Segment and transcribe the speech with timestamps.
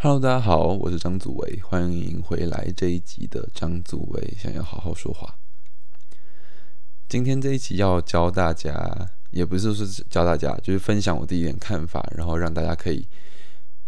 [0.00, 5.36] Hello，大家好，我是张祖维，欢迎回来这一集的张祖维想要好好说话。
[7.08, 13.08] 今天这一集要教大家，也不是说教大家，就是分享我的一点看法，然后让大家可以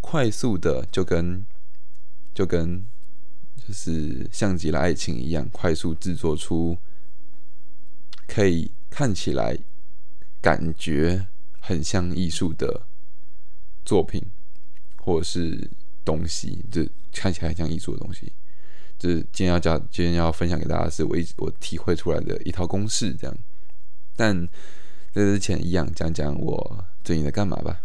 [0.01, 1.47] 快速的就跟
[2.35, 2.85] 就跟
[3.65, 6.77] 就是像极了爱情一样，快速制作出
[8.27, 9.57] 可以看起来
[10.41, 11.29] 感觉
[11.61, 12.83] 很像艺术的
[13.85, 14.21] 作品，
[14.97, 15.71] 或者是
[16.05, 18.33] 东西，就看起来像艺术的东西。
[18.99, 23.37] 就是今天要教，今天要分享给大家是我一直我体会出来的一套公式，这样。
[24.15, 24.47] 但
[25.13, 27.81] 在之前一样讲讲我最近在干嘛吧。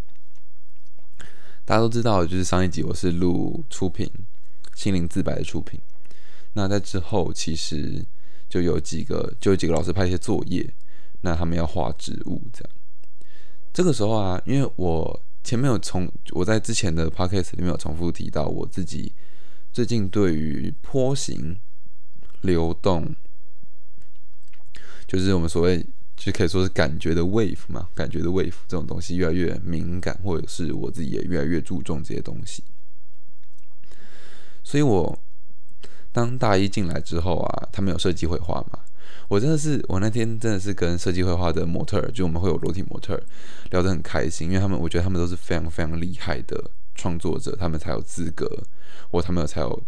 [1.63, 4.11] 大家都知道，就是上一集我是录出品
[4.75, 5.79] 心灵自白的出品。
[6.53, 8.05] 那在之后，其实
[8.47, 10.69] 就有几个，就有几个老师派一些作业，
[11.21, 12.69] 那他们要画植物这样。
[13.73, 19.13] 这个时候啊，因为我前面有重，我在之前的 podcast 里面有重复提到我自己。
[19.71, 21.55] 最近对于坡形
[22.41, 23.15] 流动，
[25.05, 32.63] 就是我们所谓就可以说是感觉的 wave 嘛，感觉的 wave 这种东西越来越敏感，或者是我自己也越来越注重这些东西。
[34.63, 35.19] 所以我
[36.11, 38.79] 当大一进来之后啊，他们有设计绘画嘛，
[39.27, 43.21] 我真的是我那天真的是跟设计绘画的模特，就我们会有裸体模特
[43.71, 48.49] 聊得很开心，因为他们我觉得他们都是非常非常厉害的创作者，他们才有资格。
[49.11, 49.83] 或他们才有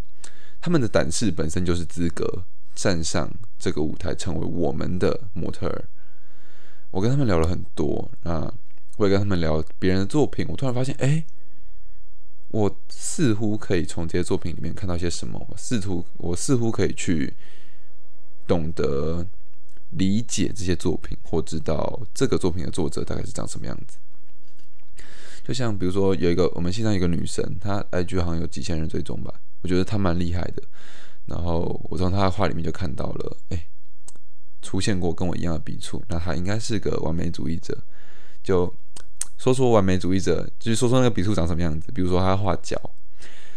[0.60, 2.44] 他们的胆识本身就是资格
[2.74, 5.84] 站上这个舞台，成为我们的模特儿。
[6.90, 8.52] 我跟他们聊了很多啊，
[8.96, 10.46] 我也跟他们聊别人的作品。
[10.48, 11.24] 我突然发现，哎，
[12.52, 15.46] 我似乎可以从这些作品里面看到些什么。
[15.56, 17.34] 试图，我似乎可以去
[18.48, 19.24] 懂得
[19.90, 23.98] 理解这些作品，或知道这个作品的作者大概是长什么样子。
[25.44, 29.32] 就像比如说有一个我们线上一个女生，她 IG 好像有几千人追踪吧，
[29.62, 30.62] 我觉得她蛮厉害的。
[31.26, 33.66] 然后我从她的话里面就看到了，哎，
[34.60, 37.76] 出现过跟我一样的笔触，那她应该是个完美主义者。
[38.42, 38.74] 就
[39.36, 41.90] 说说完美主义者，就是说说那个笔触长什么样子。
[41.92, 42.78] 比如说她画脚，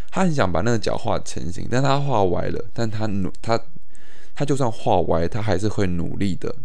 [0.09, 3.61] 她很想把那个脚画成型，但她画歪了，但她努她
[4.35, 6.55] 他就算画歪，他还是会努力的，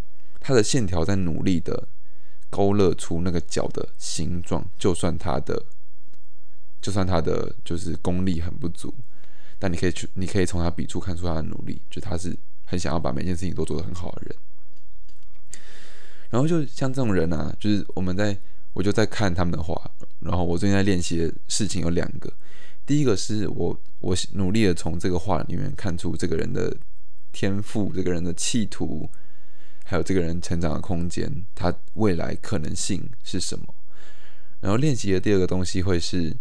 [0.41, 1.89] 他的线条在努力的。
[2.49, 5.61] 勾勒出那个脚的形状，就算他的，
[6.81, 8.95] 就算他的就是功力很不足，
[9.59, 12.35] 但你可以去，你可以从他笔触看出他的努力，就他是
[12.65, 14.37] 很想要把每件事情都做得很好的人。
[16.31, 18.39] 然后就像这种人啊，就是我们在，
[18.73, 19.79] 我就在看他们的画，
[20.21, 22.33] 然后我最近在练习的事情有两个，
[22.87, 26.75] 第一个是我我努力的从这个画里面看出这个人的
[27.37, 29.11] 天赋，这个人的企图。
[29.89, 33.73] 还有这个人成长的空间，他未来可能性是什么？
[34.61, 36.37] 然后练习的第二个东西会是，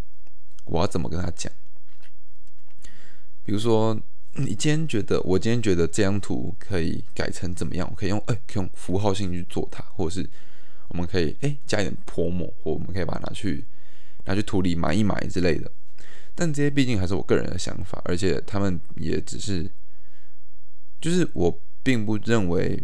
[0.64, 1.52] 我要怎么跟他讲？
[3.44, 3.96] 比如说，
[4.34, 7.88] 你今天觉得，我今天觉得这张图可以改成怎么样？
[7.92, 10.28] 我可以用，哎，可以用符号性去做它，或者是
[10.88, 13.64] 我们可以，哎，加一点泼墨，或我们可以把它拿去
[14.24, 15.70] 拿去土里埋一埋之类的。
[16.34, 19.70] 但这些毕竟还是我个人的想法，而且他们也只是，
[21.00, 22.84] 就是我并不认为。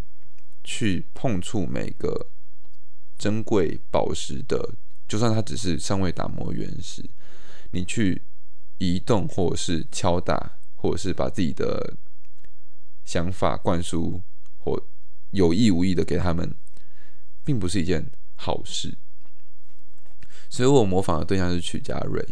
[0.63, 2.27] 去碰触每个
[3.17, 4.75] 珍贵宝石的，
[5.07, 7.03] 就算它只是尚未打磨原石，
[7.71, 8.21] 你去
[8.77, 11.97] 移动或者是敲打，或者是把自己的
[13.03, 14.21] 想法灌输
[14.59, 14.79] 或
[15.31, 16.53] 有意无意的给他们，
[17.43, 18.95] 并不是一件好事。
[20.47, 22.23] 所以我模仿的对象是曲家瑞，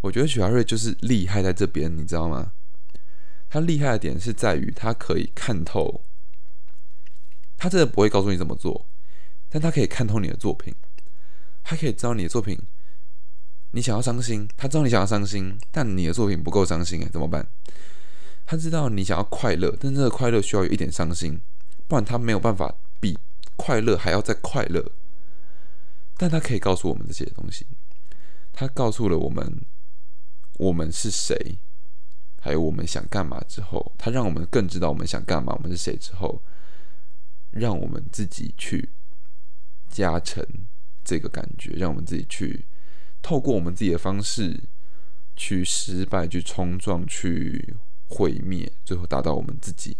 [0.00, 2.52] 我觉得曲家瑞就是厉害在这边，你知道吗？
[3.50, 6.00] 他厉害的点是在于他可以看透。
[7.58, 8.86] 他真的不会告诉你怎么做，
[9.50, 10.74] 但他可以看透你的作品，
[11.62, 12.58] 他可以知道你的作品，
[13.72, 17.46] 你想要伤心，他知道你想要伤心，但你的作品不够伤心，哎，怎么办？
[18.46, 21.40] 他知道你想要快乐，但这个快乐需要有一点伤心，
[21.86, 23.18] 不然他没有办法比
[23.56, 24.92] 快乐还要再快乐。
[26.16, 27.66] 但他可以告诉我们这些东西，
[28.52, 29.60] 他告诉了我们
[30.54, 31.58] 我们是谁，
[32.40, 36.42] 还有我们想干嘛之后，他让我们更知道我们想干嘛，我们是谁之后。
[37.52, 38.90] 让我们自己去
[39.88, 40.40] 加成
[41.02, 42.64] 这个感觉，让我们自己去
[43.20, 44.56] 透过我们自己的方式
[45.34, 47.74] 去失败、去冲撞、去
[48.06, 49.96] 毁灭，最后达到我们自己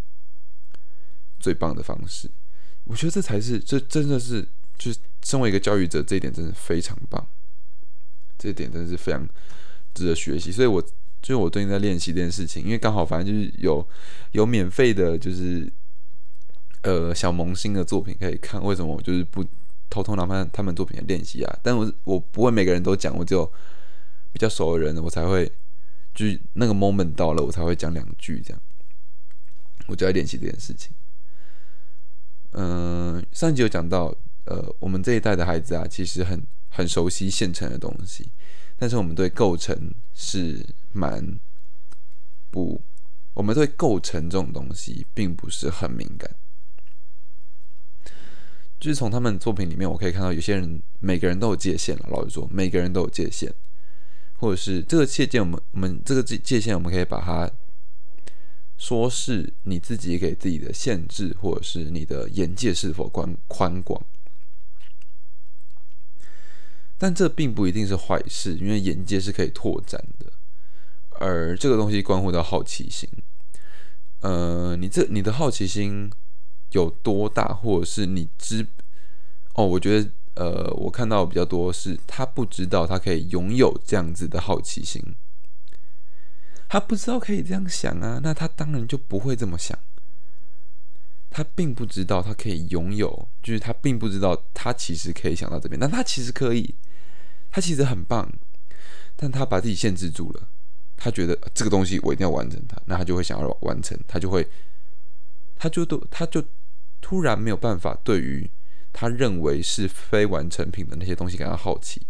[1.40, 2.30] 最棒的方式。
[2.84, 4.48] 我觉得这才是，这真的是，
[4.78, 7.26] 就是身为一个教育者，这一点真的非常棒。
[8.38, 9.28] 这一点真的是非常
[9.92, 10.52] 值得学习。
[10.52, 10.80] 所以，我
[11.20, 13.86] 就是我最近在练习这件事情，因为刚好反正就是有
[14.32, 15.70] 有免费的，就是。
[16.82, 19.44] 呃，小萌新的作品可以看，为什么我就是不
[19.90, 21.58] 偷偷拿他他们作品来练习啊？
[21.62, 23.44] 但我我不会每个人都讲，我只有
[24.32, 25.44] 比较熟的人，我才会
[26.14, 28.62] 就是那个 moment 到了，我才会讲两句这样。
[29.88, 30.90] 我就在练习这件事情。
[32.52, 34.16] 嗯，上集有讲到，
[34.46, 38.26] 呃，我们这一代的孩子啊，其实很很熟悉现成的东西，
[38.78, 41.38] 但是我们对构成是蛮
[42.50, 42.80] 不，
[43.34, 46.30] 我们对构成这种东西并不是很敏感。
[48.78, 52.08] 就是从他们作品里面，我可以看到有些人每个人都有界限了。
[52.10, 53.52] 老实说，每个人都有界限，
[54.36, 57.50] 或者是这个界限，我们我们这个界界限，我们可以把它。
[58.78, 64.02] 说是你自己给自己的限制，或者是你的眼界是否宽宽广，
[66.96, 70.32] 但这并不一定是坏事，因为眼界是可以拓展的，
[71.20, 73.08] 而这个东西关乎到好奇心。
[74.20, 76.10] 呃，你这你的好奇心
[76.72, 78.66] 有多大，或者是你知
[79.54, 79.64] 哦？
[79.64, 85.02] 我觉得，呃，我看到比较多是他不知道他可以拥有这样子的好奇心。
[86.68, 89.78] 他不知道可以这样想啊，那他当然就不会这么想。
[91.30, 96.74] 他并不知道他可以拥有，就是他并不知道他其实可以想到这边，但他其实可以，
[97.50, 98.30] 他其实很棒，
[99.16, 100.48] 但他把自己限制住了。
[101.00, 104.46] 他觉得这个东西我一定要完成它，那他就会想要完成，他就会，
[105.56, 106.44] 他就都他就
[107.00, 108.48] 突然没有办法对于
[108.92, 112.00] 他认为是非完成品的那些东西感到好奇。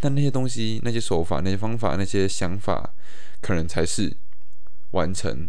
[0.00, 2.94] 但那些东西、那些手法、那些方法、那些想法。
[3.42, 4.14] 可能才是
[4.90, 5.48] 完成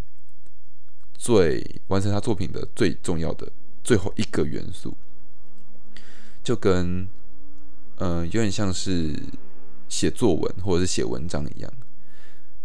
[1.13, 3.51] 最完成他作品的最重要的
[3.83, 4.95] 最后一个元素，
[6.41, 7.05] 就跟
[7.97, 9.13] 嗯有点像是
[9.89, 11.73] 写作文或者是写文章一样，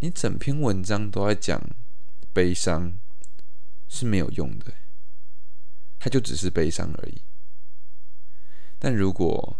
[0.00, 1.60] 你整篇文章都在讲
[2.32, 2.92] 悲伤
[3.88, 4.72] 是没有用的，
[5.98, 7.20] 它就只是悲伤而已。
[8.78, 9.56] 但如果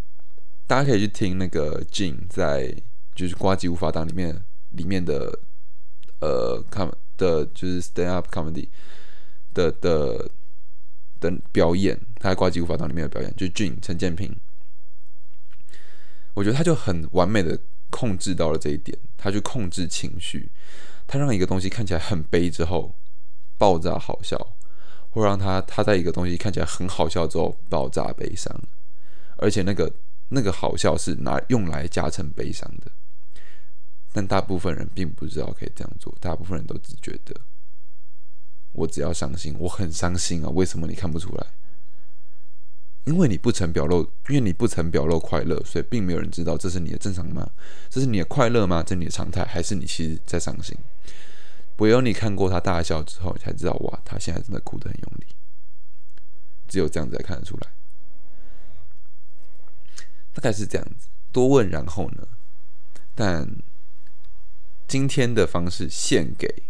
[0.67, 2.75] 大家可以去听那个 Jin 在
[3.15, 5.39] 就是《瓜机无法党》里面里面的。
[6.19, 8.67] 呃，com 的就是 stand up comedy
[9.53, 10.31] 的的
[11.21, 14.35] 的表演，他在《挂机无法挡》里面的表演，就是俊陈建平，
[16.33, 17.61] 我觉得他就很完美的
[17.97, 20.51] 控制到了这一点，他去控制情绪，
[21.07, 22.95] 他让一个东西看起来很悲之后
[23.57, 24.37] 爆炸好笑，
[25.09, 28.55] 或让他他在一个东西看起来很好笑之后爆炸悲伤，
[29.39, 29.91] 而且那个
[30.29, 32.93] 那个好笑是拿用来加成悲伤的。
[34.13, 37.35] 但大部分人并不知道可以这样做，大部分人都只觉得
[38.73, 40.51] 我只要伤心，我很伤心啊！
[40.51, 41.47] 为什么你看不出来？
[43.07, 47.51] 因为你不曾表露，因为你不曾表露快乐，所以并没有人知道这是你的正常吗？
[47.89, 48.83] 这是你的快乐吗？
[48.83, 50.77] 这是你的常态，还是你其实在伤心？
[51.79, 55.27] 唯有你看过他大笑之后，你才知道哇，他现在真的哭得很用力。
[56.69, 57.69] 只有这样子才看得出来，
[60.35, 61.09] 大概是这样子。
[61.33, 62.29] 多问，然后呢？
[63.15, 63.49] 但。
[64.89, 66.63] 今天的方式献给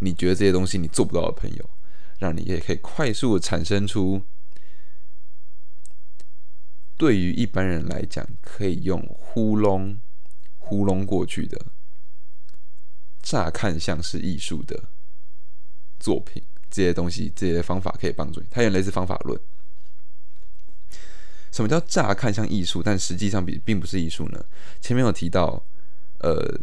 [0.00, 1.70] 你觉得这些东西你做不到的朋友，
[2.18, 4.20] 让你也可以快速产生出
[7.02, 9.98] 对于一般人来讲可以用糊弄
[10.58, 11.60] 糊弄过去的，
[13.20, 14.84] 乍看像是艺术的
[15.98, 16.40] 作品，
[16.70, 18.46] 这些东西这些方法可以帮助你。
[18.48, 19.36] 它有类似方法论。
[21.50, 24.44] 什么叫乍看像艺术，但实际上比并不是艺术呢？
[24.80, 25.60] 前面有提到。
[26.20, 26.60] 呃，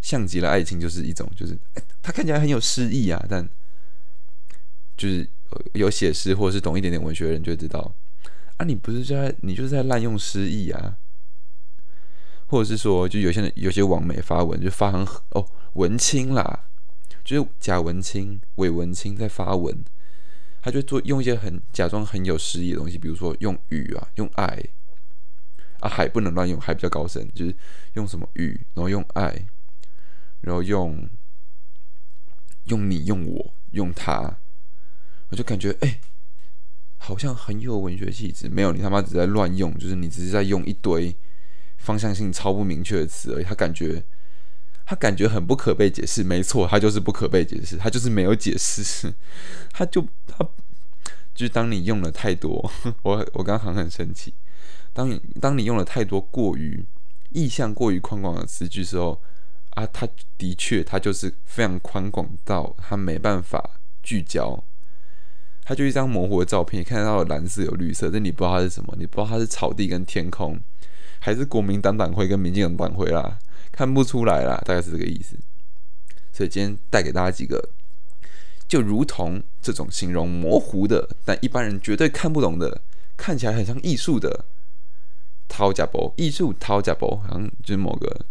[0.00, 1.58] 像极了爱情，就是一种，就是
[2.00, 3.44] 他看起来很有诗意啊，但
[4.96, 5.28] 就是
[5.72, 7.92] 有写诗或者是懂一点点文学的人就知道，
[8.56, 10.96] 啊，你不是在你就是在滥用诗意啊，
[12.46, 16.64] 或者是说，就有些人有些网媒发文就发很哦文青啦，
[17.24, 19.84] 就是假文青、伪文青在发文，
[20.62, 24.62] 他就做用一些很假装很有诗意的东西，比如说用雨啊，用爱。
[25.80, 27.54] 啊，海不能乱用，海比较高深，就是
[27.92, 29.46] 用什么雨，然后用爱，
[30.40, 31.06] 然后用
[32.64, 34.38] 用你，用我，用他，
[35.28, 36.00] 我就感觉哎，
[37.06, 38.48] 好像很有文学气质。
[38.48, 41.14] 没有，你他妈只在乱用，就是你只是在用一堆
[41.76, 43.44] 方向性超不明确的词而已。
[43.44, 44.02] 他感觉
[44.84, 49.14] 他感觉很不可被解释，没错，他就是不可被解释，他就是没有解释，
[49.70, 50.44] 他就他
[51.32, 52.68] 就是当你用了太多，
[53.02, 54.34] 我我刚刚很很生气。
[54.92, 56.84] 当你当你用了太多过于
[57.30, 59.22] 意象过于宽广的词句时候，
[59.70, 64.60] 啊，他的确他就是非常宽广到他没办法聚焦，
[65.68, 70.60] 它就一张模糊的照片，看得到蓝色有绿色，但你不知道它是什么，你不知道它是草地跟天空，
[71.18, 73.36] 还是国民党党徽跟民进党党徽啦，
[73.72, 75.36] 看不出来啦，大概是这个意思。
[76.32, 77.68] 所以今天带给大家几个，
[78.68, 82.80] 就如同这种形容模糊的，但一般人绝对看不懂的，
[83.16, 84.44] 看起来很像艺术的。
[85.48, 88.26] 掏假包艺术，掏假包好像就是某个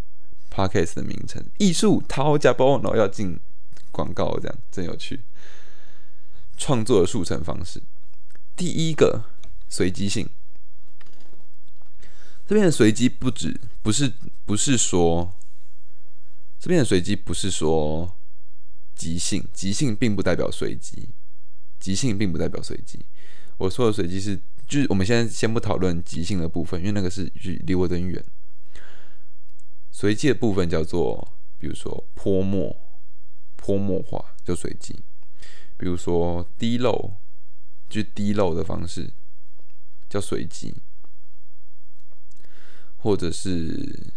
[0.53, 3.39] podcast 的名称“艺术掏加包”，然后要进
[3.89, 5.21] 广告，这样真有趣。
[6.57, 7.81] 创作的速成方式，
[8.55, 9.23] 第一个
[9.69, 10.29] 随机性。
[12.47, 14.11] 这边的随机不止不是
[14.45, 15.33] 不是说，
[16.59, 18.15] 这边的随机不是说
[18.93, 21.09] 即兴，即兴并不代表随机，
[21.79, 23.03] 即兴并不代表随机。
[23.57, 27.31] 我说的随机是，就是我们现在先不讨论即兴的部分，因为那个是
[27.65, 28.23] 离我真远。
[29.91, 32.75] 随机的部分叫做，比如说泼墨，
[33.55, 34.93] 泼墨画就随机；
[35.77, 37.13] 比如说滴漏，
[37.89, 39.11] 就滴漏的方式
[40.09, 40.73] 叫随机。
[42.97, 44.11] 或者是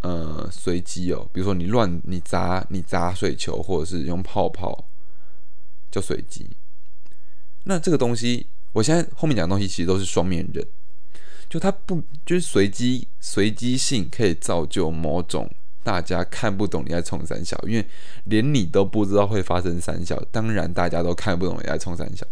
[0.00, 4.86] 呃随机哦，比如说你乱你砸你砸水球，或者是用泡泡，
[5.90, 6.48] 叫随机。
[7.64, 10.66] 那这个东西，我现在后面讲的东西其实都是双面人，
[11.46, 17.86] 就它不就是随机随机性可以造就某种大家看不懂你在冲三小，因为
[18.24, 22.26] 连你都不知道会发生三小，当然大家都看不懂你在冲三小。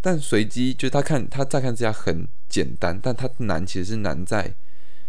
[0.00, 4.54] 但随机就他看他再看之下很简单，但他难其实是难在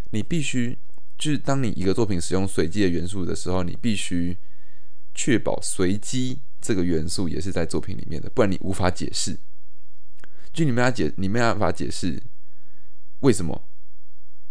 [0.10, 0.78] 你必须
[1.18, 4.38] 就是当你一个作品使用随机的元素的时候，你必须
[5.16, 9.38] 确保随机这个元素也是在作品里面的，不然你无法解释。
[10.52, 12.22] 就你没法解，你没办法解释
[13.22, 13.64] 为什么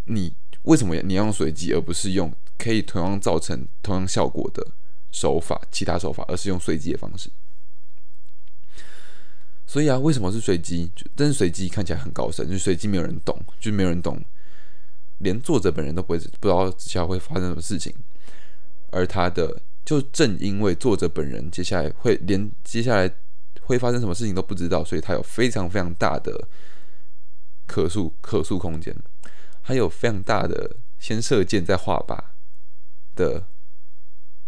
[0.07, 4.67] 你为什么你要用随机，而不是用可以同样造成同样效果的
[5.11, 7.31] 手法，其他手法，而是用随机的方式。
[9.67, 10.91] 所以啊，为什么是随机？
[11.15, 14.21] 但是随机看起来很高深，就随机没有人懂，就没有人懂，
[15.19, 17.95] 连作者本人都不会不知道接下来会发生什么事情。
[18.91, 23.09] 而他的就正因为作者本人接下来会连接下来
[23.63, 26.49] 会发生什么事情都不知道，所以他有非常非常大的
[27.69, 28.93] 可塑可塑空间，
[29.71, 32.19] 它有非常大的先射箭再画靶
[33.15, 33.47] 的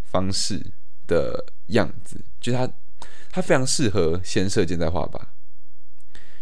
[0.03, 0.61] 方式
[1.07, 2.69] 的样子，就它。
[3.35, 5.19] 它非常适合先射箭再画靶，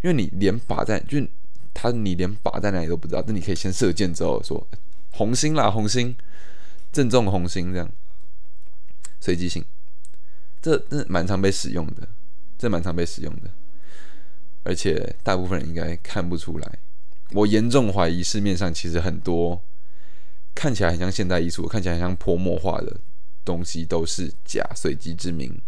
[0.02, 1.24] 因为你连靶在，就
[1.72, 4.66] 它你连靶在哪里都不知道，但你可以先射箭之后说
[5.12, 6.16] 红心啦，红心，
[6.90, 7.88] 正中红心这样，
[9.20, 9.64] 随机性，
[10.60, 12.08] 这这蛮常被使用的，
[12.58, 13.48] 这蛮常被使用的，
[14.64, 16.78] 而且大部分人应该看不出来。
[17.32, 19.62] 我严重怀疑市面上其实很多
[20.54, 23.00] 看起来很像现代艺术，看起来很像泼墨画的
[23.44, 25.60] 东西都是假随机之名。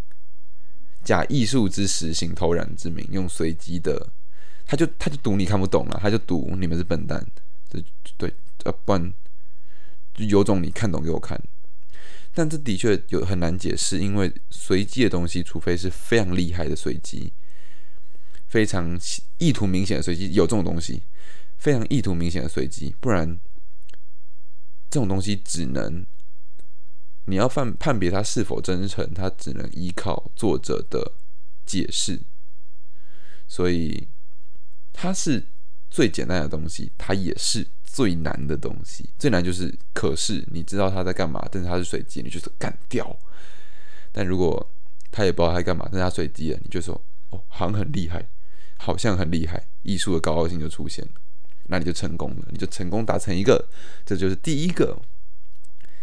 [1.05, 4.09] 假艺术之实行偷染之名，用随机的，
[4.67, 7.27] 他就他就赌你看不懂了，他就赌你们是笨蛋，
[7.69, 7.83] 这
[8.17, 8.33] 对
[8.65, 9.13] 呃不然
[10.15, 11.41] 就有种你看懂给我看，
[12.33, 17.33] 但这的确有很难解释，因为随机的东西，除非是非常厉害的随机，
[18.47, 18.97] 非常
[19.39, 21.03] 意图明显的随机，有这种东西，
[21.63, 23.39] 非常意图明显的随机，不然
[24.91, 26.05] 这种东西只能。
[27.27, 31.13] 你要判判别它是否真诚，它只能依靠作者的
[31.65, 32.21] 解释。
[33.47, 34.09] 所以，
[34.93, 35.47] 它是
[35.89, 39.09] 最简单的东西，它也是最难的东西。
[39.17, 43.17] 最难就是，可是你知道他在干嘛，但是他是随机，你就是干掉。
[44.11, 44.69] 但如果
[45.13, 47.01] 他也不知道他在干嘛，但是他随机了，你就说
[47.31, 48.27] 哦，好像很厉害，
[48.79, 51.13] 好像很厉害，艺术的高傲性就出现了，
[51.69, 53.65] 那你就成功了，你就成功达成一个，
[54.05, 54.97] 这就是第一个。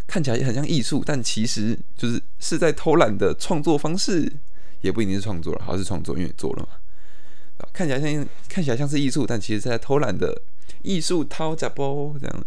[0.08, 4.32] 看起来很像艺术，但其实就是是在偷懒的创作方式，
[4.82, 6.70] 也不一定是创作了，好像是创作，因为做了嘛。
[7.74, 10.42] 看起来像看起来像是艺术，但其实是在偷懒的
[10.82, 12.46] 艺术掏假包这样。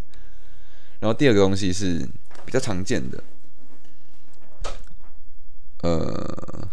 [0.99, 1.99] 然后第二个东西是
[2.45, 3.23] 比较常见的，
[5.83, 6.69] 呃，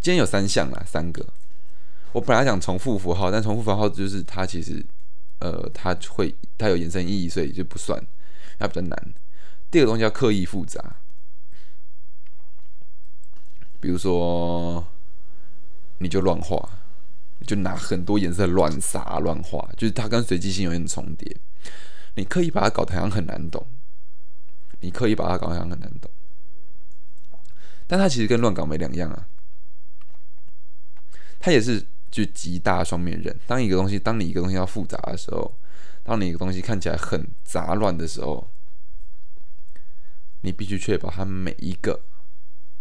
[0.00, 1.26] 今天有三项啦，三个。
[2.12, 4.84] 我本来讲重复符号，但重复符号就是它其实
[5.44, 8.02] 呃，它会它有延伸意义，所以就不算，
[8.58, 9.14] 它比较难。
[9.70, 10.96] 第二个东西叫刻意复杂，
[13.78, 14.86] 比如说，
[15.98, 16.66] 你就乱画，
[17.40, 21.36] 你就拿很多颜色乱撒乱画，就是它跟随机性有点重叠。
[22.14, 23.66] 你刻意把它搞得好像很难懂，
[24.80, 26.10] 你刻意把它搞得好像很难懂，
[27.86, 29.28] 但它其实跟乱搞没两样啊。
[31.38, 31.84] 它也是
[32.14, 33.36] 就极大双面人。
[33.46, 35.58] 当一个东西，当你一个东西要复杂的时候，
[36.04, 38.48] 当你一个东西看起来很杂乱的时候。
[40.46, 42.02] 你必须确保它每一个，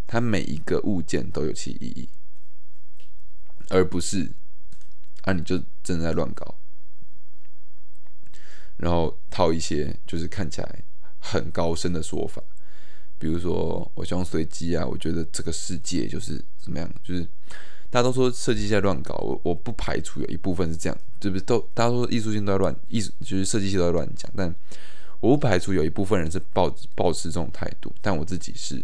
[0.06, 2.10] 它每一个物件都有其意义，
[3.70, 4.34] 而不是
[5.22, 6.56] 啊，你就正在乱搞，
[8.76, 10.84] 然后套一些就是看起来
[11.20, 12.44] 很高深的说法，
[13.18, 17.26] 比如说我希望随机啊，我觉得这个世界就是怎么样，就是
[17.94, 21.46] 大家都说设计在乱搞，我我不排除有一部分是这样，对不对？
[21.46, 24.52] 都大家说艺术性都在乱，艺术就是设计系都在乱讲，但
[25.20, 28.84] 我不排除有一部分人是抱抱持这种态度，但我自己是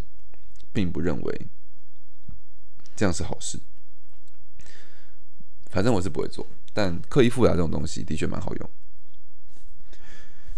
[0.72, 1.42] 并不认为
[2.96, 3.60] 这样是好事。
[5.72, 8.70] 反正我是不会做，但刻意复杂这种东西的确蛮好用。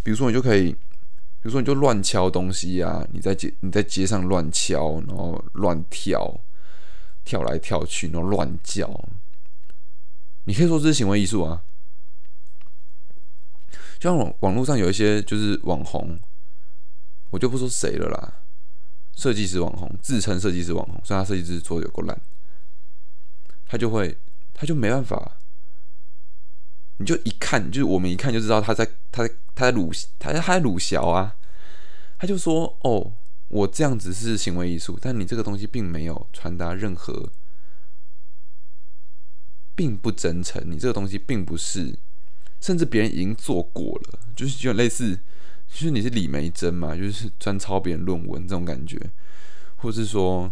[0.03, 6.37] 比如说，你就可以，比如说你就乱敲东西啊，你在街你在街上乱敲，然后乱跳，
[7.23, 8.89] 跳来跳去，然后乱叫，
[10.45, 11.61] 你可以说这是行为艺术啊。
[13.99, 16.19] 就像网网络上有一些就是网红，
[17.29, 18.33] 我就不说谁了啦，
[19.15, 22.19] 设计师网红自称设计师网红，虽然他设计师做的有够烂，
[23.67, 24.17] 他就会。
[24.53, 25.39] 他就没办法，
[26.97, 31.35] 你就一看，就是我们一看就知道他在他在他在鲁他在他在鲁小啊，
[32.19, 33.11] 他就说：“哦，
[33.51, 37.29] 我这样子是行为艺术，但你这个东西并没有传达任何，
[39.75, 40.63] 并不真诚。
[40.65, 41.93] 你这个东西并不是，
[42.61, 45.15] 甚至别人已经做过了，就是就类似，
[45.67, 48.97] 就是你是李梅珍嘛，就是专抄别人论文这种感觉，
[49.75, 50.49] 或是说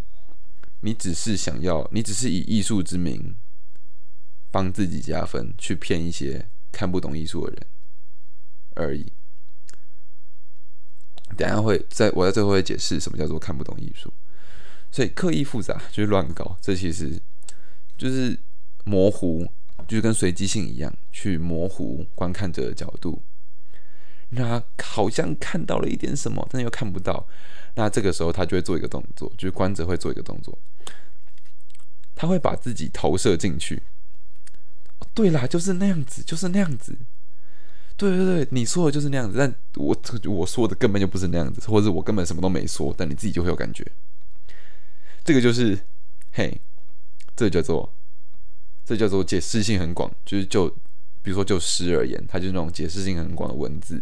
[0.82, 3.36] 你只是想要，你只是以艺术之名。”
[4.52, 7.68] 帮自己加分，去骗一些看不懂艺术的人
[8.74, 9.06] 而已。
[11.40, 14.12] 等下会在我在最后会解释什么叫做看不懂艺术。
[14.92, 17.18] 所以刻意复杂就是乱搞，这其实
[17.98, 18.38] 就是
[18.84, 19.50] 模糊，
[19.88, 23.22] 就是跟随机性一样，去模糊观看者的角度。
[24.32, 27.26] 那好像看到了一点什么，但又看不到。
[27.76, 30.58] 那这个时候他就会做一个动作，就是观者会做一个动作，
[32.16, 33.82] 他会把自己投射进去。
[35.14, 36.98] 对啦，就是那样子，就是那样子。
[38.00, 39.96] 对对对，你说的就是那样子，但我
[40.32, 43.86] 我说的根本就不是那样子，或者我根本什么都没说，但你自己就会有感觉。
[45.26, 45.78] 这个就是，
[46.32, 46.62] 嘿，
[47.36, 47.94] 这叫做，
[48.86, 50.70] 这叫做解释性很广，就是就
[51.22, 54.02] 比如说就诗而言，它就是那种解释性很广的文字，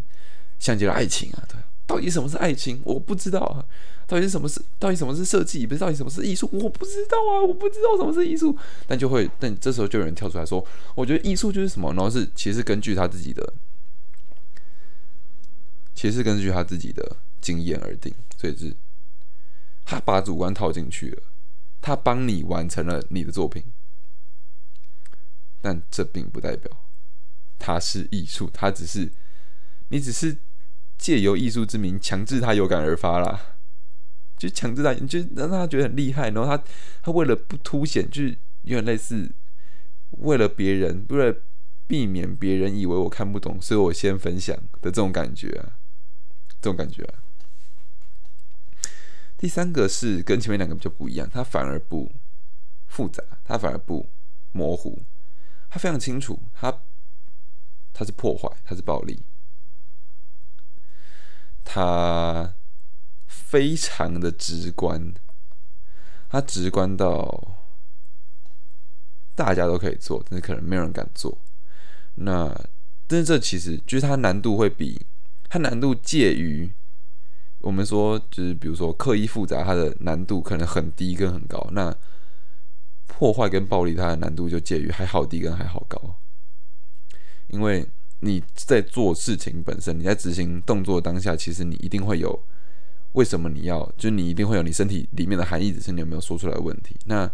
[0.60, 1.58] 像极了爱情啊，对。
[1.88, 2.80] 到底什么是爱情？
[2.84, 3.66] 我不知道啊。
[4.06, 4.62] 到底是什么是？
[4.78, 5.66] 到底什么是设计？
[5.66, 6.48] 不是到底什么是艺术？
[6.52, 8.56] 我不知道啊，我不知道什么是艺术。
[8.86, 10.64] 但就会，但这时候就有人跳出来说
[10.96, 13.54] ：“我觉得艺术就是什么？”然后是其实根据他自己的，
[15.98, 18.14] 其实根据他自己的经验而定。
[18.38, 18.74] 所以是，
[19.84, 21.24] 他把主观套进去了，
[21.82, 23.64] 他帮你完成了你的作品，
[25.62, 26.72] 但这并不代表
[27.58, 29.12] 他是艺术，他只是
[29.90, 30.38] 你只是。
[31.00, 33.40] 借由艺术之名强制他有感而发啦，
[34.36, 36.32] 就强制他，就让他觉得很厉害。
[36.32, 36.64] 然后他
[37.04, 38.30] 他为了不凸显，就是
[38.64, 39.32] 有点类似
[40.10, 41.38] 为了别人，为了
[41.86, 45.78] 避免别人以为我看不懂，所以我先分享的这种感觉啊，
[46.68, 47.08] 这种感觉。
[49.38, 52.12] 第三个是跟前面两个比较不一样，它反而不
[52.88, 54.10] 复杂，它反而不
[54.52, 55.02] 模糊，
[55.70, 56.82] 它非常清楚，它
[57.94, 59.22] 它是破坏，它是暴力。
[61.64, 62.54] 它
[63.28, 65.14] 非常的直观，
[66.30, 67.56] 它直观到
[69.36, 71.38] 大家都可以做，但是可能没有人敢做。
[72.16, 72.54] 那
[73.08, 75.06] 但是这其实就是它难度会比
[75.50, 76.70] 它难度介于
[77.60, 81.68] 我们说就是比如说刻意复杂，它的难度可能很低跟很高。
[81.72, 81.96] 那
[83.08, 86.16] 破坏跟暴力，它的难度就介于还好低跟还好高，
[87.48, 87.88] 因为。
[88.22, 92.44] 你在做事情本身，你在执行动作当下，其实你一定会有
[93.12, 96.96] 为什么你要，就是你一定会有你身体里面的含义，只是你有没有说出来的问题。
[97.06, 97.30] 那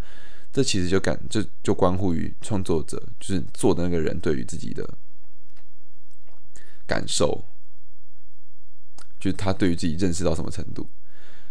[0.52, 4.86] 这其实就感就就关乎于创作者，就是做的那个人对于自己的
[6.86, 7.42] 感受，
[9.24, 10.86] 就是他对于自己认识到什么程度。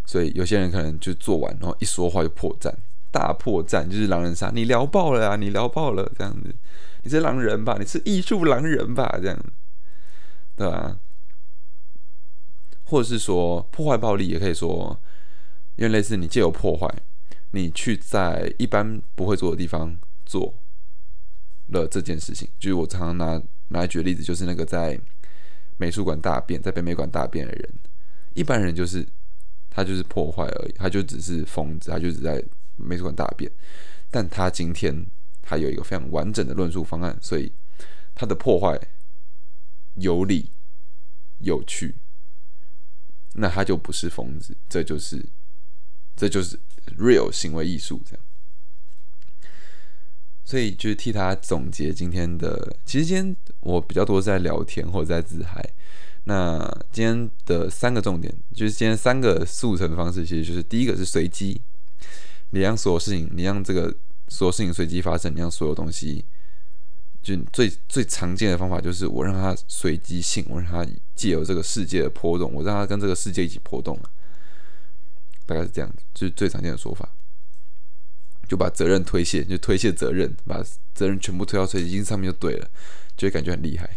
[0.04, 2.70] 所以有些人可能就做完，然后一说话就破绽，
[3.10, 6.54] 大破绽就是狼人杀，你聊爆了啊，你聊爆了这样子。
[7.02, 7.78] 你是狼人吧？
[7.80, 9.18] 你是艺术狼人吧？
[9.22, 9.44] 这样，
[10.54, 10.98] 对吧？
[12.84, 15.00] 或者是说破坏暴力，也可以说，
[15.76, 16.86] 因为类似你借由破坏，
[17.52, 20.52] 你去在一般不会做的地方做
[21.68, 22.48] 了这件事情。
[22.58, 25.00] 就是我常常拿拿来举例子，就是那个在
[25.82, 27.74] 美术馆大便，在北美馆大便的人，
[28.34, 29.04] 一般人就是
[29.68, 32.42] 他就是破坏而已，他就只是疯子，他就只在
[32.76, 33.50] 美术馆大便，
[34.10, 35.04] 但他今天。
[35.44, 37.52] 他有一个非常完整的论述方案，所以
[38.14, 38.80] 他的破坏
[39.96, 40.48] 有理
[41.40, 41.96] 有趣，
[43.34, 45.20] 那他就不是疯子，这就是
[46.14, 46.56] 这就是
[46.96, 48.24] real 行为艺术这样。
[50.44, 55.62] 所以就是替他总结今天的，其实今天我比较多在聊天或者在自嗨。
[56.24, 56.58] 那
[56.92, 61.60] 今天的三个重点，就是今天三个速成方式，其实就是第一个是随机，
[62.50, 63.94] 你让所有事情，你让这个。
[64.28, 66.24] 所有事情随机发生，你让所有东西，
[67.22, 74.00] 就最最常见的方法就是我让它随机性，我让它借由这个世界的波动，我让它跟这个世界一起波动，
[75.44, 77.06] 大概是这样子，就是最常见的说法，
[78.52, 80.62] 就把责任推卸，就推卸责任，把
[80.92, 82.68] 责任全部推到随机性上面就对了，
[83.16, 83.88] 就会感觉很厉害。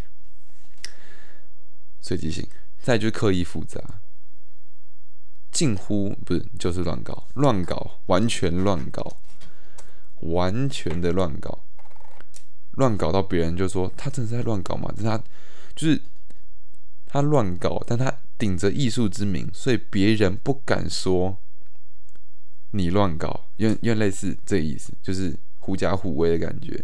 [1.99, 2.47] 随机性，
[2.81, 3.81] 再就是刻意复杂。
[5.51, 9.17] 近乎不是，就是乱搞，乱搞，完全乱搞，
[10.21, 11.59] 完全的乱搞，
[12.75, 14.89] 乱搞到别人就说他真的是在乱搞吗？
[14.97, 15.21] 他
[15.75, 16.01] 就是
[17.05, 21.37] 他乱搞，但他顶着艺术之名，所以别人不敢说
[22.77, 26.83] 你乱搞，因为因为类似这意思，就是狐假虎威的感觉，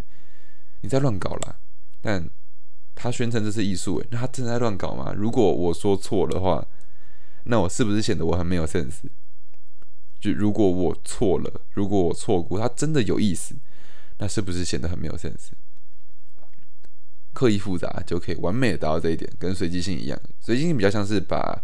[0.81, 1.55] 你在乱搞啦。
[2.01, 2.29] 但
[2.95, 5.13] 他宣称这是艺术，那他真的在乱搞吗？
[5.15, 6.65] 如果我说错的话。
[7.45, 8.99] 那我是不是显得我很没有 sense？
[10.19, 13.55] 就如果我错了，如果我错过，他真的有意思，
[14.19, 15.49] 那是不是显得很没有 sense？
[17.33, 20.21] 刻意复杂就可以完美的达到这一点，跟随机性一样。
[20.39, 21.59] 随机性比较像是把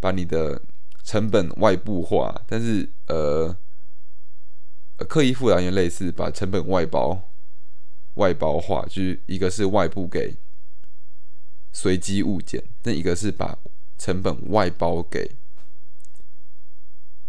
[0.00, 0.60] 把你的
[1.04, 3.56] 成本外部化，但是呃，
[5.04, 7.30] 刻意复杂也类似把成本外包
[8.14, 10.36] 外包化，就是一个是外部给
[11.72, 13.58] 随机物件，但一个是把。
[13.98, 15.30] 成本外包给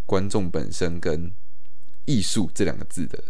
[0.08, 1.32] 观众本身跟
[2.06, 3.24] 艺术这两个字的，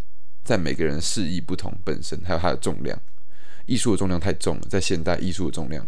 [0.45, 2.97] 在每个人示意不同本身，还有它的重量，
[3.65, 5.86] 艺术的重量太重了，在现代艺术的重量，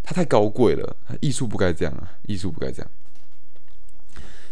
[0.00, 2.90] 它太高贵了，艺术不该这样啊，艺术不该这样。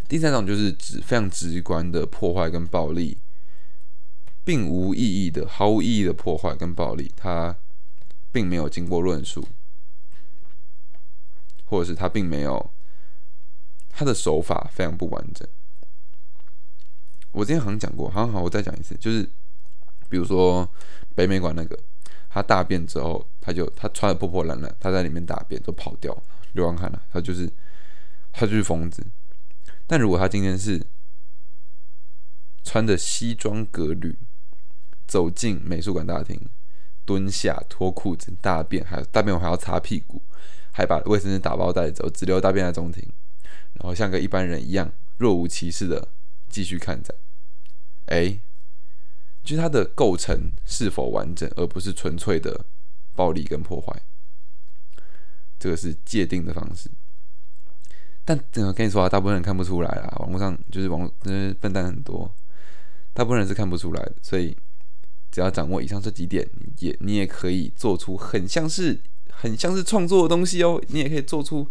[0.08, 3.18] 第三种就是直非常直观的破坏跟暴力，
[4.44, 7.54] 并无意义的、毫无意义的破坏跟暴力，它
[8.32, 9.46] 并没有经过论述。
[11.70, 12.70] 或者是他并没有，
[13.90, 15.46] 他的手法非常不完整。
[17.30, 19.22] 我之前好像讲过，好好，我再讲一次，就是
[20.08, 20.66] 比如说
[21.14, 21.78] 北美馆那个，
[22.30, 26.16] 他大便之后，他就他穿的破破烂烂，他在里面大便都跑掉，
[26.52, 27.52] 流浪汉了，他就是
[28.32, 29.06] 他就是疯子。
[29.88, 30.86] 但如果他今天是
[32.62, 34.16] 穿着西装革履
[35.08, 36.48] 走进美术馆大厅，
[37.04, 40.22] 蹲下脱裤子大便，还大便我还要擦屁股。
[40.70, 43.02] 还把卫生纸打包带走，只留大便在中庭，
[43.72, 46.06] 然后像个一般人一样若无其事的
[46.48, 47.16] 继续看展。
[48.06, 48.38] 哎，
[49.42, 52.64] 就是它的构成是否完整，而不是纯粹的
[53.16, 54.02] 暴力跟破坏，
[55.58, 56.88] 这个是界定的方式。
[58.36, 62.30] 但我跟你说啊，大部分人看不出来啦，网络上就是网就是笨蛋很多，
[63.14, 64.14] 大部分人是看不出来的。
[64.20, 64.54] 所以
[65.30, 66.46] 只要掌握以上这几点，
[66.80, 69.00] 也你也可以做出很像是。
[69.40, 71.64] 很像是创作的东西哦，你也可以做出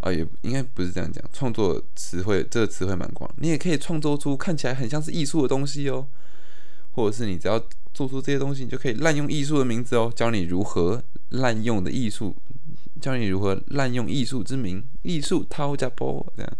[0.00, 1.24] 啊，也应该不是这样讲。
[1.32, 6.04] 创作词汇这个词汇蛮广，你也可以创作出看起来很像是艺术的东西哦，
[6.90, 7.64] 或者是你只要
[7.94, 12.34] 做出这些东西，你就可以滥用艺术的名字哦，教你如何滥用的艺术，
[13.00, 16.56] 教你如何滥用艺术之名，艺术掏家波这样。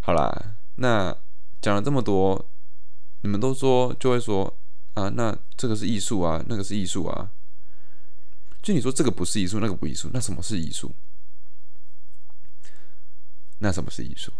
[0.00, 1.16] 好啦，那
[1.60, 2.44] 讲了这么多，
[3.22, 4.56] 你们都说就会说
[4.94, 7.30] 啊，那这个是艺术啊，那个是艺术啊。
[8.62, 10.90] 就你说这个不是艺术，那个不艺术，那什么是艺术？
[13.58, 14.32] 那什么是艺术？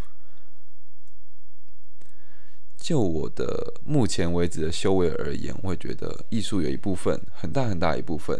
[2.76, 8.38] 就我的目前为止的修为而言，我会觉得艺术有一部分很大很大一部分，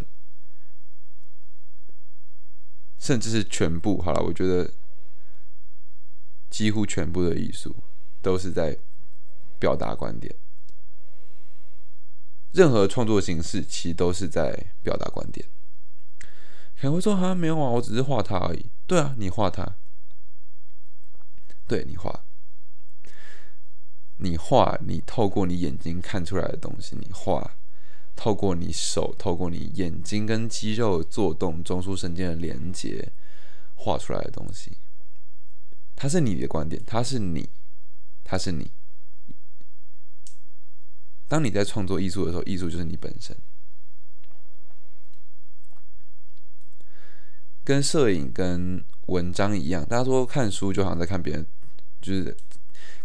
[3.05, 4.01] 甚至是全部。
[4.01, 4.71] 好了，我觉得
[6.49, 7.77] 几乎全部的艺术
[8.23, 8.79] 都是在
[9.59, 10.35] 表达观点。
[12.53, 15.47] 任何创作形式其实都是在表达观点。
[16.77, 19.77] 可能会说：“哈，没有啊，我只是画它而已。”对啊，你画它，
[21.69, 22.25] 对你画，
[24.17, 27.55] 你画，你透过你眼睛看出来的东西，你画，
[28.17, 33.13] 透过你手，透过你眼睛跟肌肉做动，中枢神经的连接，
[33.75, 34.73] 画出来的东西，
[35.97, 37.49] 它是你的观点，它是你，
[38.23, 38.71] 它是你。
[41.27, 43.37] 当你在创作艺术的时候，艺术就是你本身。
[47.65, 51.47] 跟摄影、跟文章一样，大家说看书就好像在看别人，
[52.01, 52.37] 就是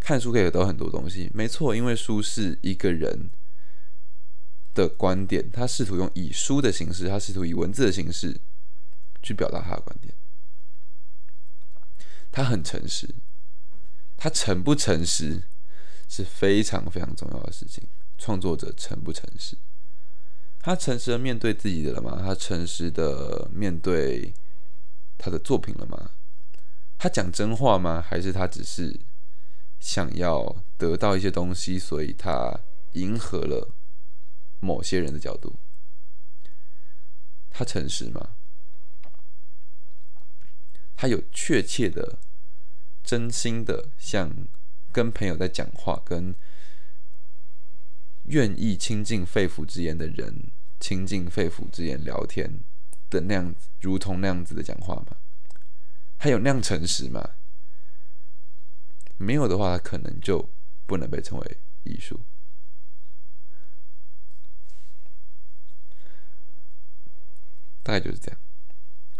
[0.01, 1.31] 看书可以得到很多东西。
[1.33, 3.29] 没错，因为书是一个人
[4.73, 8.39] 的观点，他试图用以书的形式，他试图以文字的形式
[9.21, 10.13] 去表达他的观点。
[12.31, 13.07] 他很诚实，
[14.17, 15.43] 他诚不诚实
[16.07, 17.87] 是非常非常重要的事情。
[18.17, 19.57] 创作者诚不诚实，
[20.59, 22.21] 他诚实的面对自己的了吗？
[22.21, 24.33] 他诚实的面对。
[25.21, 26.11] 他的作品了吗？
[26.97, 28.01] 他讲真话吗？
[28.01, 28.97] 还是他只是
[29.77, 32.57] 想要得到一些东西，所以他
[32.93, 33.69] 迎合了
[34.59, 35.55] 某些人的角度。
[37.49, 38.29] 他诚实吗？
[40.95, 42.19] 他有确切的、
[43.03, 44.31] 真心的像
[44.91, 46.35] 跟朋友在讲话，跟
[48.25, 52.59] 愿意亲近肺腑之言的人亲近肺腑之言聊天
[53.09, 55.17] 的那样子，如同那样子的讲话吗？
[56.17, 57.31] 他有那样诚实吗？
[59.17, 60.49] 没有的话，他可能就
[60.85, 62.19] 不能被称为艺术。
[67.83, 68.39] 大概就是这样，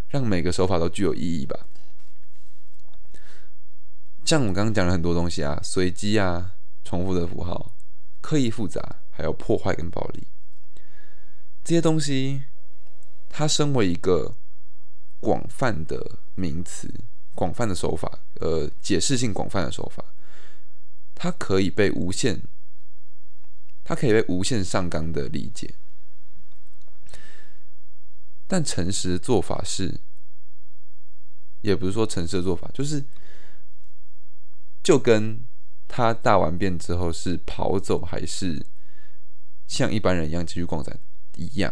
[0.09, 1.67] 让每个手法都具有意义吧。
[4.25, 7.73] 像我刚刚讲了很多东西啊，随机啊，重复的符号，
[8.21, 10.27] 刻意复杂，还有破坏跟暴力，
[11.63, 12.43] 这些东西，
[13.29, 14.35] 它身为一个。
[15.21, 16.89] 广泛的名词，
[17.35, 20.01] 广泛的手法，呃，解释性广泛的手法，
[21.13, 22.41] 它可以被无限，
[23.83, 25.73] 它可以被无限上纲的理解。
[28.51, 29.99] 但诚实的做法是，
[31.61, 33.05] 也不是说诚实的做法，就是
[34.81, 35.39] 就跟
[35.87, 38.65] 他大完便之后是跑走还是
[39.67, 40.99] 像一般人一样继续逛展
[41.35, 41.71] 一样。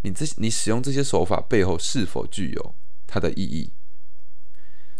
[0.00, 2.74] 你这你使用这些手法背后是否具有
[3.06, 3.70] 它的意义？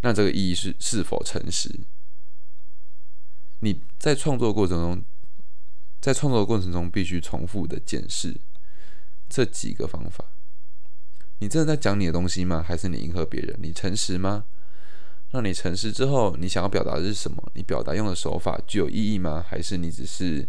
[0.02, 1.80] 那这个意义是是否诚实？
[3.58, 5.04] 你在创作过程中，
[6.00, 8.36] 在创作过程中必须重复的检视
[9.28, 10.26] 这几个方法。
[11.42, 12.64] 你真的在讲你的东西吗？
[12.64, 13.58] 还是你迎合别人？
[13.60, 14.44] 你诚实吗？
[15.32, 17.50] 那你诚实之后，你想要表达的是什么？
[17.54, 19.44] 你表达用的手法具有意义吗？
[19.48, 20.48] 还是你只是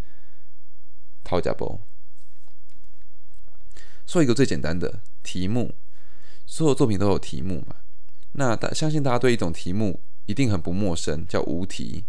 [1.23, 1.79] 掏假包？
[4.05, 5.73] 说一个最简单的题目，
[6.45, 7.77] 所有作品都有题目嘛？
[8.33, 12.05] 那大相信大家对一种题目一定很不陌生，叫无题。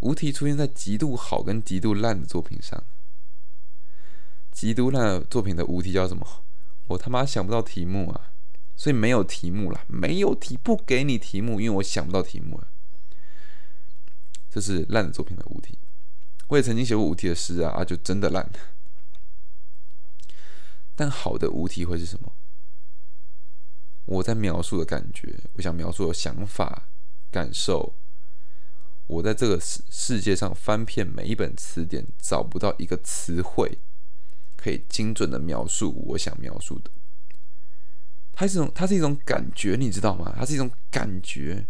[0.00, 2.84] 无题出现在极度好跟极度烂的作品上。
[4.52, 6.42] 极度烂的作品的无题叫什么？
[6.88, 8.32] 我他妈想不到题目啊！
[8.76, 12.68] 所以没有题目了，没有题不给你题目，因为我想不到题目啊。
[14.50, 15.78] 这是烂的作品的无题。
[16.48, 18.50] 我也曾经写过无题的诗啊，啊，就真的烂。
[20.94, 22.32] 但好的无题会是什么？
[24.04, 26.88] 我在描述的感觉，我想描述的想法、
[27.30, 27.94] 感受。
[29.08, 33.78] 我在这个世世界上翻遍每一本词典，找不到一个词汇
[34.66, 36.90] 可以精准的描述我想描述的。
[38.32, 40.34] 它是一种，它是一种感觉，你知道吗？
[40.36, 41.64] 它是一种感觉，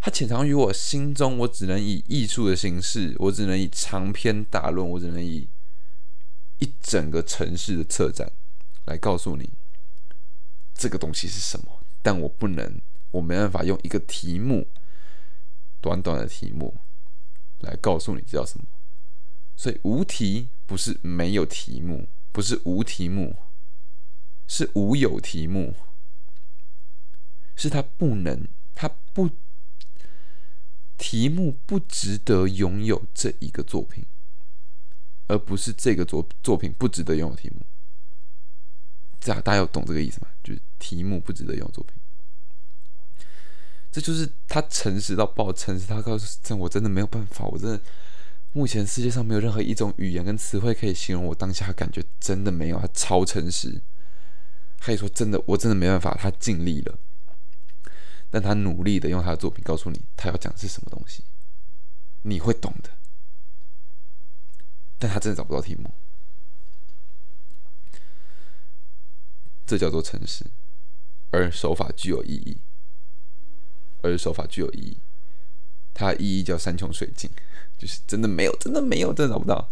[0.00, 1.36] 它潜藏于我心中。
[1.36, 5.46] 我只能以艺术的形式，我只能以长篇大论，我只能以。
[6.60, 8.32] 一整个城市的策展
[8.86, 9.48] 来告诉你
[10.74, 11.66] 这个东西是什么，
[12.02, 12.80] 但我不能，
[13.12, 14.66] 我没办法用一个题目，
[15.80, 16.74] 短短的题目
[17.60, 18.64] 来告诉你这叫什么。
[19.58, 23.36] 所以无题不是没有题目，不是无题目，
[24.46, 25.74] 是无有题目，
[27.56, 29.28] 是他不能，他不
[30.96, 34.06] 题目不值得拥有这一个作品。
[35.30, 37.60] 而不是这个作作品不值得拥有题目，
[39.20, 40.28] 这样大家有懂这个意思吗？
[40.42, 41.94] 就是题目不值得拥有作品，
[43.92, 47.78] 这就是他诚实到爆，诚实他告诉这我真的没有办法，我真的
[48.58, 53.80] 目前世界上没有任何一种语言跟词汇可以形容我当下感觉，真的没有，他超诚实，
[54.80, 56.98] 可以说真的，我真的没办法，他尽力了，
[58.32, 61.22] 但他努力的用他的作品告诉你他要讲的是什么东西，
[62.22, 62.90] 你会懂的。
[64.98, 65.88] 但他真的找不到题目，
[69.64, 70.44] 这叫做诚实，
[71.30, 72.58] 而手法具有意义，
[74.02, 74.98] 而手法具有意义，
[75.98, 77.28] 它的意义叫山穷水尽，
[77.76, 79.68] 就是真的没有，真的没有，真的找不到，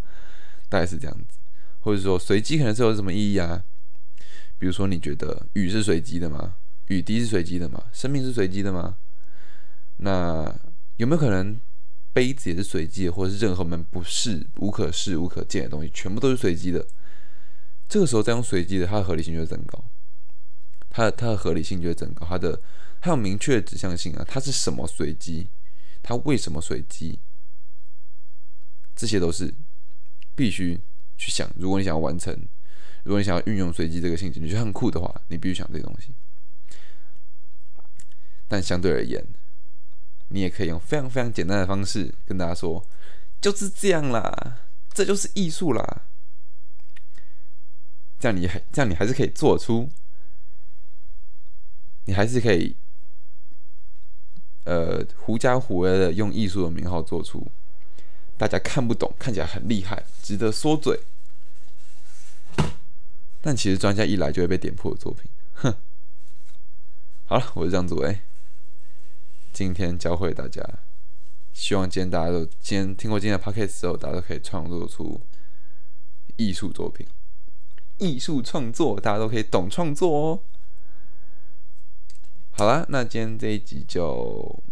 [0.68, 1.38] 大概是这样子，
[1.80, 3.62] 或者说随机可能是有什么意义啊？
[4.58, 6.54] 比如说你觉得雨是随机的吗？
[6.88, 7.84] 雨滴是随机的吗？
[7.92, 8.96] 生命是随机的吗？
[9.98, 10.52] 那
[10.96, 11.60] 有没有可能？
[12.12, 16.82] 杯子也是随机的，或者是任何我们不是无可视、无可见的东西，全部都是随机的。
[17.86, 19.84] 这个时候再用随机的，它的合理性就会增高，
[20.88, 22.58] 它的它的合理性就会增高，它的
[23.02, 25.46] 它有明确的指向性啊，它是什么随机，
[26.08, 27.18] 它为什么随机，
[28.94, 29.52] 这些都是
[30.36, 30.78] 必须
[31.16, 31.50] 去想。
[31.58, 32.32] 如果你想要完成，
[33.02, 36.14] 如果你想要运用随机这个性质，你觉得很酷的话，你必须想这些东西。
[38.46, 39.26] 但相对而言，
[40.28, 42.86] 你也可以用非常非常简单的方式跟大家说，
[43.40, 44.60] 就是这样啦，
[44.94, 46.02] 这就是艺术啦。
[48.20, 49.90] 这样你还这样你还是可以做出，
[52.04, 52.76] 你还是可以
[54.66, 57.46] 呃狐假虎威的用艺术的名号做出
[58.36, 61.00] 大家看不懂、看起来很厉害、值得说嘴，
[63.40, 65.30] 但其实专家一来就会被点破的作品。
[65.54, 65.74] 哼，
[67.24, 68.18] 好了，我是张祖威，
[69.52, 70.62] 今天教会大家，
[71.54, 75.20] 希望今天大家都今天听过今天的 podcast 之后，大家都可以创作出
[76.36, 77.06] 艺术作品。
[77.98, 80.40] 艺术创作，大家都可以懂创作哦。
[82.58, 84.62] 好了，那今天这一集就，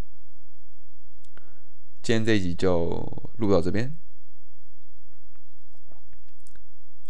[2.03, 3.95] 今天这一集就录到这边，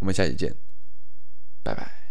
[0.01, 0.53] 我们下期见，
[1.63, 2.04] 拜拜。